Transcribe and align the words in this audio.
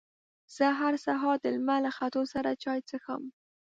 زه 0.55 0.65
هر 0.79 0.93
سهار 1.05 1.35
د 1.41 1.45
لمر 1.55 1.79
له 1.85 1.91
ختو 1.97 2.21
سره 2.33 2.49
چای 2.63 2.79
څښم. 2.87 3.23